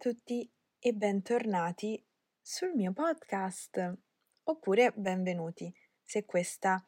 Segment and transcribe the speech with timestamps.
[0.00, 2.02] tutti e bentornati
[2.40, 3.98] sul mio podcast,
[4.44, 5.70] oppure benvenuti
[6.02, 6.82] se questa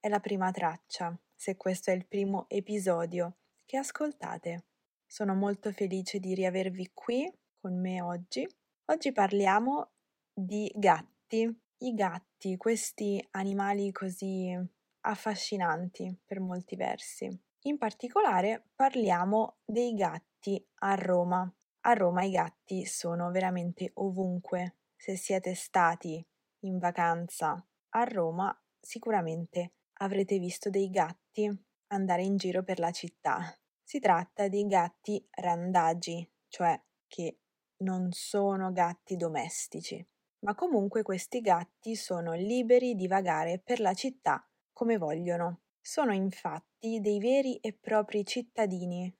[0.00, 4.64] è la prima traccia, se questo è il primo episodio che ascoltate.
[5.06, 8.44] Sono molto felice di riavervi qui con me oggi.
[8.86, 9.92] Oggi parliamo
[10.34, 11.42] di gatti,
[11.76, 14.52] i gatti, questi animali così
[15.02, 17.30] affascinanti per molti versi.
[17.66, 21.52] In particolare parliamo dei gatti a Roma.
[21.88, 24.76] A Roma i gatti sono veramente ovunque.
[24.94, 26.22] Se siete stati
[26.64, 31.50] in vacanza a Roma, sicuramente avrete visto dei gatti
[31.86, 33.38] andare in giro per la città.
[33.82, 37.38] Si tratta di gatti randagi, cioè che
[37.84, 40.06] non sono gatti domestici,
[40.40, 45.62] ma comunque questi gatti sono liberi di vagare per la città come vogliono.
[45.80, 49.10] Sono infatti dei veri e propri cittadini,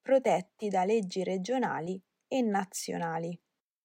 [0.00, 3.36] protetti da leggi regionali e nazionali.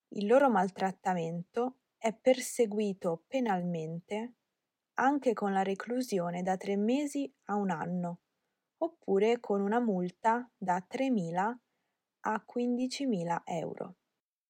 [0.09, 4.35] Il loro maltrattamento è perseguito penalmente
[4.95, 8.19] anche con la reclusione da tre mesi a un anno
[8.83, 11.55] oppure con una multa da 3.000
[12.25, 13.95] a 15.000 euro.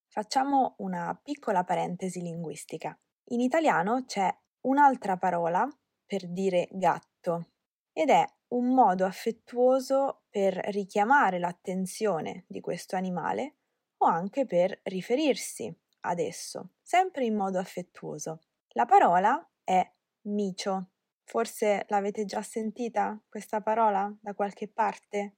[0.07, 2.97] Facciamo una piccola parentesi linguistica.
[3.29, 4.29] In italiano c'è
[4.61, 5.67] un'altra parola
[6.05, 7.51] per dire gatto
[7.91, 13.57] ed è un modo affettuoso per richiamare l'attenzione di questo animale
[14.03, 18.39] o anche per riferirsi ad esso, sempre in modo affettuoso.
[18.69, 19.85] La parola è
[20.27, 20.93] micio
[21.25, 25.37] Forse l'avete già sentita questa parola da qualche parte?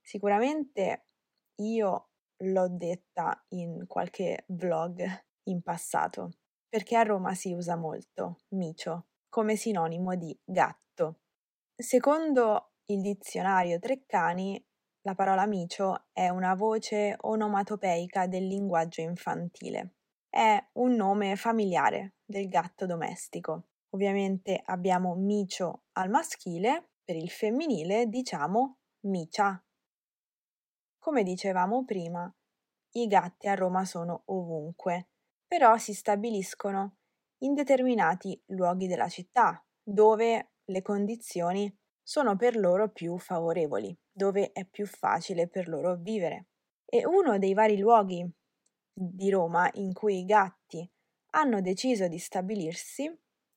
[0.00, 1.06] Sicuramente
[1.56, 5.04] io l'ho detta in qualche vlog
[5.44, 11.20] in passato, perché a Roma si usa molto micio come sinonimo di gatto.
[11.74, 14.64] Secondo il dizionario Treccani,
[15.06, 19.96] la parola micio è una voce onomatopeica del linguaggio infantile.
[20.30, 23.68] È un nome familiare del gatto domestico.
[23.90, 29.62] Ovviamente abbiamo micio al maschile, per il femminile diciamo micia.
[30.98, 32.34] Come dicevamo prima,
[32.92, 35.08] i gatti a Roma sono ovunque,
[35.46, 36.96] però si stabiliscono
[37.42, 41.70] in determinati luoghi della città, dove le condizioni
[42.02, 46.46] sono per loro più favorevoli, dove è più facile per loro vivere.
[46.84, 48.24] E uno dei vari luoghi
[48.92, 50.88] di Roma in cui i gatti
[51.30, 53.12] hanno deciso di stabilirsi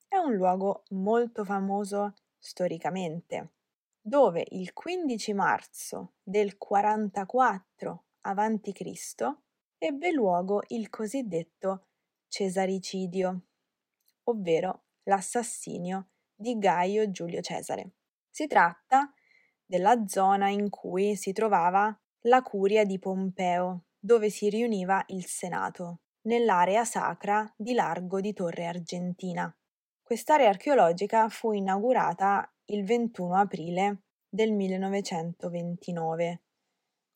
[0.07, 3.53] è un luogo molto famoso storicamente,
[4.01, 9.15] dove il 15 marzo del 44 a.C.
[9.77, 11.89] ebbe luogo il cosiddetto
[12.27, 13.41] Cesaricidio,
[14.23, 17.91] ovvero l'assassinio di Gaio Giulio Cesare.
[18.29, 19.11] Si tratta
[19.67, 25.99] della zona in cui si trovava la curia di Pompeo, dove si riuniva il Senato,
[26.21, 29.53] nell'area sacra di Largo di Torre Argentina.
[30.01, 36.41] Quest'area archeologica fu inaugurata il 21 aprile del 1929.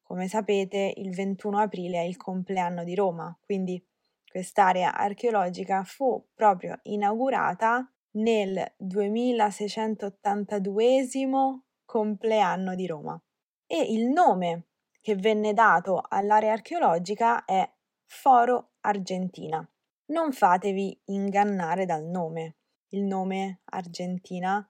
[0.02, 3.82] Come sapete, il 21 aprile è il compleanno di Roma, quindi
[4.30, 11.04] quest'area archeologica fu proprio inaugurata nel 2682
[11.92, 13.22] compleanno di Roma.
[13.68, 14.68] E il nome
[15.02, 17.70] che venne dato all'area archeologica è
[18.06, 19.70] Foro Argentina.
[20.06, 22.60] Non fatevi ingannare dal nome,
[22.92, 24.66] il nome Argentina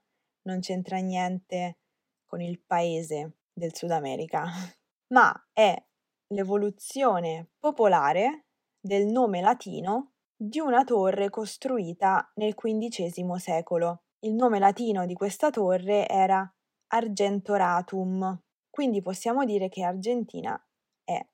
[0.47, 1.77] non c'entra niente
[2.25, 4.45] con il paese del Sud America,
[5.13, 5.75] ma è
[6.29, 8.45] l'evoluzione popolare
[8.79, 14.05] del nome latino di una torre costruita nel XV secolo.
[14.21, 16.51] Il nome latino di questa torre era
[16.93, 18.37] Argentoratum,
[18.69, 20.61] quindi possiamo dire che Argentina
[21.05, 21.25] è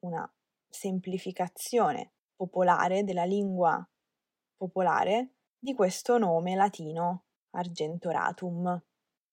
[0.00, 0.30] una
[0.68, 3.82] semplificazione popolare della lingua
[4.56, 7.24] popolare di questo nome latino
[7.56, 8.82] Argentoratum.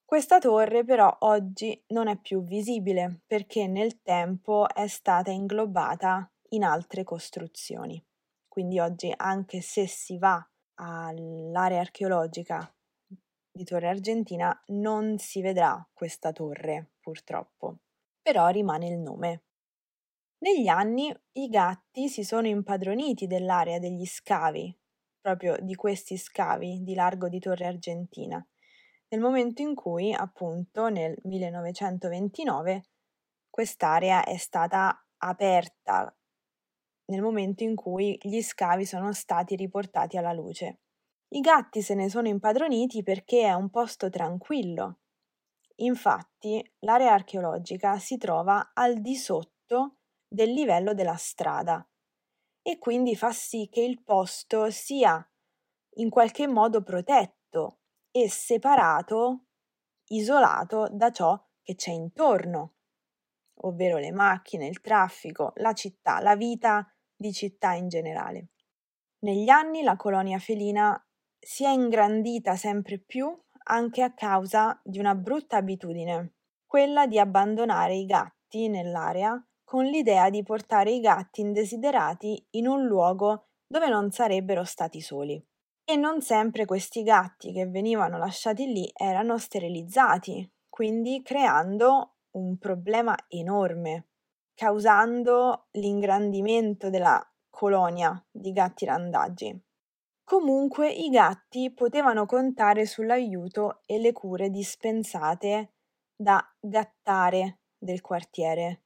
[0.05, 6.63] Questa torre però oggi non è più visibile perché nel tempo è stata inglobata in
[6.63, 8.01] altre costruzioni.
[8.47, 10.41] Quindi oggi anche se si va
[10.75, 12.73] all'area archeologica
[13.57, 17.79] di Torre Argentina non si vedrà questa torre purtroppo,
[18.21, 19.41] però rimane il nome.
[20.37, 24.73] Negli anni i gatti si sono impadroniti dell'area degli scavi
[25.19, 28.41] proprio di questi scavi di largo di Torre Argentina,
[29.09, 32.83] nel momento in cui, appunto, nel 1929,
[33.49, 36.15] quest'area è stata aperta
[37.07, 40.79] nel momento in cui gli scavi sono stati riportati alla luce.
[41.29, 44.99] I gatti se ne sono impadroniti perché è un posto tranquillo.
[45.79, 49.97] Infatti, l'area archeologica si trova al di sotto
[50.27, 51.85] del livello della strada
[52.61, 55.25] e quindi fa sì che il posto sia
[55.97, 57.79] in qualche modo protetto
[58.11, 59.45] e separato,
[60.09, 62.75] isolato da ciò che c'è intorno,
[63.61, 68.49] ovvero le macchine, il traffico, la città, la vita di città in generale.
[69.19, 71.01] Negli anni la colonia felina
[71.39, 73.27] si è ingrandita sempre più
[73.69, 76.35] anche a causa di una brutta abitudine,
[76.65, 82.85] quella di abbandonare i gatti nell'area con l'idea di portare i gatti indesiderati in un
[82.85, 85.45] luogo dove non sarebbero stati soli.
[85.83, 93.15] E non sempre questi gatti che venivano lasciati lì erano sterilizzati, quindi creando un problema
[93.27, 94.09] enorme,
[94.53, 99.66] causando l'ingrandimento della colonia di gatti randaggi.
[100.29, 105.75] Comunque i gatti potevano contare sull'aiuto e le cure dispensate
[106.13, 108.83] da gattare del quartiere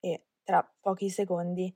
[0.00, 1.72] e tra pochi secondi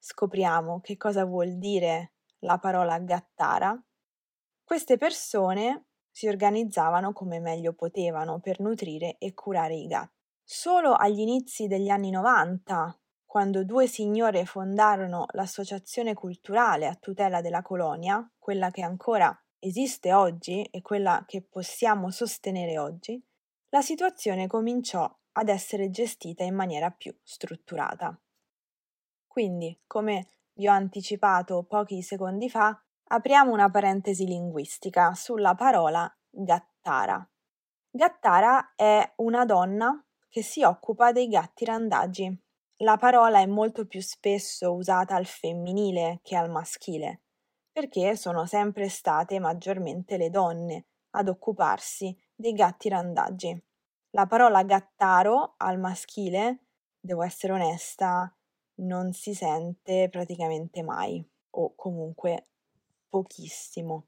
[0.00, 3.80] scopriamo che cosa vuol dire la parola gattara.
[4.64, 10.26] Queste persone si organizzavano come meglio potevano per nutrire e curare i gatti.
[10.42, 17.60] Solo agli inizi degli anni 90 quando due signore fondarono l'associazione culturale a tutela della
[17.60, 23.22] colonia, quella che ancora esiste oggi e quella che possiamo sostenere oggi,
[23.68, 28.18] la situazione cominciò ad essere gestita in maniera più strutturata.
[29.26, 37.30] Quindi, come vi ho anticipato pochi secondi fa, apriamo una parentesi linguistica sulla parola gattara.
[37.90, 42.46] Gattara è una donna che si occupa dei gatti randagi
[42.78, 47.22] la parola è molto più spesso usata al femminile che al maschile,
[47.72, 53.60] perché sono sempre state maggiormente le donne ad occuparsi dei gatti randaggi.
[54.10, 56.66] La parola gattaro al maschile,
[57.00, 58.32] devo essere onesta,
[58.80, 62.46] non si sente praticamente mai, o comunque
[63.08, 64.06] pochissimo.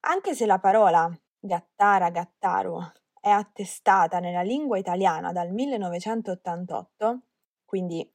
[0.00, 1.08] Anche se la parola
[1.38, 7.20] gattara, gattaro è attestata nella lingua italiana dal 1988,
[7.72, 8.06] quindi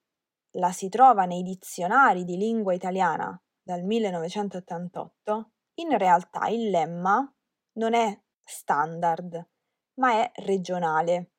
[0.57, 7.27] la si trova nei dizionari di lingua italiana dal 1988, in realtà il lemma
[7.79, 9.49] non è standard,
[9.95, 11.31] ma è regionale.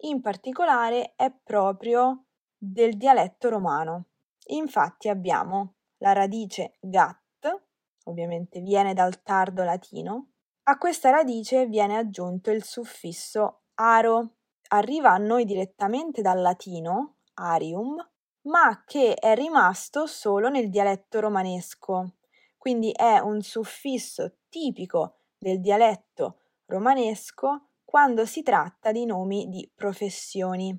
[0.00, 2.24] In particolare è proprio
[2.58, 4.06] del dialetto romano.
[4.46, 7.62] Infatti abbiamo la radice gat,
[8.06, 10.32] ovviamente viene dal tardo latino,
[10.64, 14.34] a questa radice viene aggiunto il suffisso aro.
[14.70, 17.96] Arriva a noi direttamente dal latino arium,
[18.42, 22.16] ma che è rimasto solo nel dialetto romanesco,
[22.56, 30.78] quindi è un suffisso tipico del dialetto romanesco quando si tratta di nomi di professioni.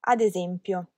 [0.00, 0.92] Ad esempio,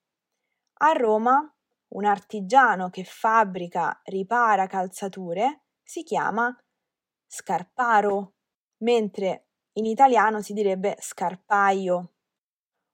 [0.83, 1.53] a Roma
[1.89, 6.57] un artigiano che fabbrica, ripara calzature si chiama
[7.27, 8.35] scarparo,
[8.79, 12.13] mentre in italiano si direbbe scarpaio.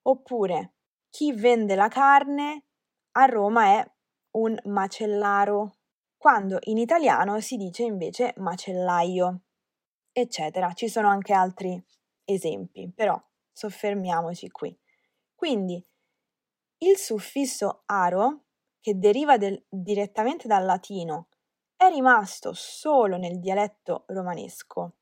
[0.02, 0.75] Oppure
[1.10, 2.64] chi vende la carne
[3.12, 3.90] a Roma è
[4.32, 5.76] un macellaro,
[6.16, 9.42] quando in italiano si dice invece macellaio,
[10.12, 10.72] eccetera.
[10.72, 11.82] Ci sono anche altri
[12.24, 13.20] esempi, però
[13.52, 14.78] soffermiamoci qui.
[15.34, 15.82] Quindi
[16.78, 18.44] il suffisso aro,
[18.80, 21.28] che deriva del, direttamente dal latino,
[21.74, 24.96] è rimasto solo nel dialetto romanesco,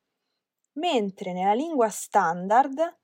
[0.73, 2.97] mentre nella lingua standard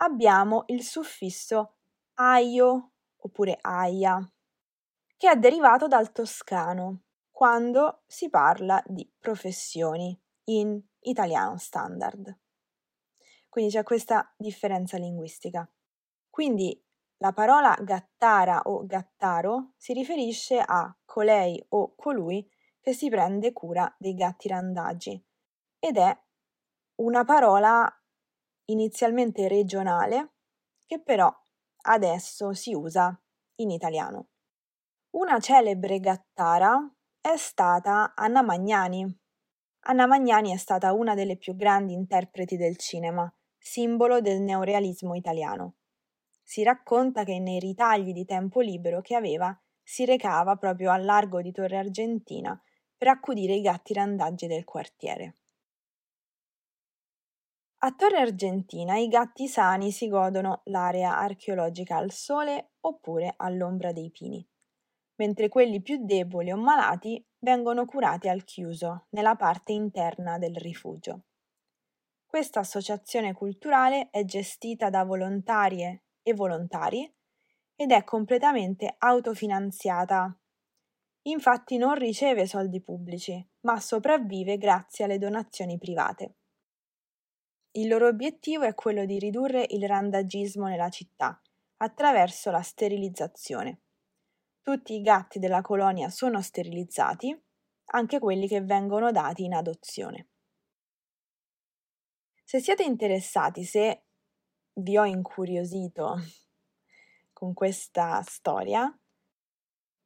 [0.00, 1.77] abbiamo il suffisso
[2.20, 4.18] aio oppure aia,
[5.16, 12.36] che è derivato dal toscano quando si parla di professioni in italiano standard.
[13.48, 15.68] Quindi c'è questa differenza linguistica.
[16.28, 16.80] Quindi
[17.18, 22.48] la parola gattara o gattaro si riferisce a colei o colui
[22.80, 25.24] che si prende cura dei gatti randagi
[25.78, 26.16] ed è
[26.96, 27.88] una parola
[28.66, 30.32] inizialmente regionale
[30.86, 31.32] che però
[31.82, 33.18] adesso si usa
[33.56, 34.28] in italiano.
[35.10, 36.78] Una celebre gattara
[37.20, 39.18] è stata Anna Magnani.
[39.86, 45.76] Anna Magnani è stata una delle più grandi interpreti del cinema, simbolo del neorealismo italiano.
[46.42, 51.40] Si racconta che nei ritagli di tempo libero che aveva si recava proprio al largo
[51.40, 52.60] di Torre Argentina
[52.96, 55.36] per accudire i gatti randaggi del quartiere.
[57.80, 64.10] A Torre Argentina i gatti sani si godono l'area archeologica al sole oppure all'ombra dei
[64.10, 64.44] pini,
[65.18, 71.26] mentre quelli più deboli o malati vengono curati al chiuso, nella parte interna del rifugio.
[72.26, 77.08] Questa associazione culturale è gestita da volontarie e volontari
[77.76, 80.36] ed è completamente autofinanziata.
[81.28, 86.37] Infatti non riceve soldi pubblici, ma sopravvive grazie alle donazioni private.
[87.72, 91.40] Il loro obiettivo è quello di ridurre il randagismo nella città
[91.78, 93.80] attraverso la sterilizzazione.
[94.62, 97.38] Tutti i gatti della colonia sono sterilizzati,
[97.90, 100.28] anche quelli che vengono dati in adozione.
[102.44, 104.04] Se siete interessati, se
[104.74, 106.16] vi ho incuriosito
[107.32, 108.92] con questa storia,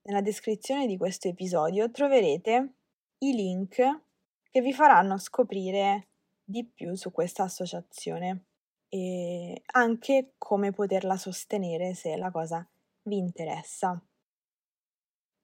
[0.03, 2.75] nella descrizione di questo episodio troverete
[3.19, 4.03] i link
[4.51, 6.09] che vi faranno scoprire
[6.45, 8.47] di più su questa associazione
[8.89, 12.69] e anche come poterla sostenere se la cosa
[13.05, 14.01] vi interessa.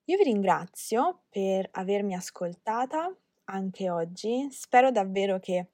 [0.05, 3.15] Io vi ringrazio per avermi ascoltata
[3.45, 5.71] anche oggi, spero davvero che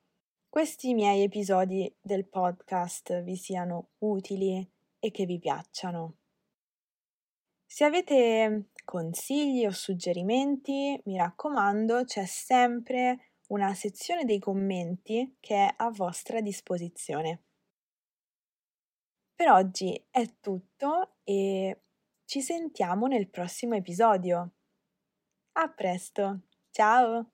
[0.49, 4.65] questi miei episodi del podcast vi siano utili
[5.01, 6.19] e che vi piacciono.
[7.67, 15.75] Se avete consigli o suggerimenti, mi raccomando, c'è sempre una sezione dei commenti che è
[15.77, 17.43] a vostra disposizione.
[19.35, 21.83] Per oggi è tutto e
[22.25, 24.53] ci sentiamo nel prossimo episodio.
[25.53, 27.34] A presto, ciao!